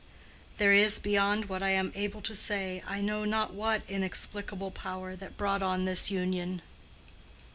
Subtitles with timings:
[0.57, 5.15] There is, beyond what I am able to say, I know not what inexplicable power
[5.15, 6.63] that brought on this union."